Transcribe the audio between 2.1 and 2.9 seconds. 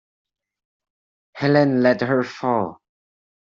fall.